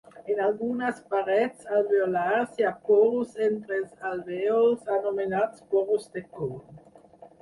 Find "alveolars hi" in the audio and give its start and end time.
1.79-2.67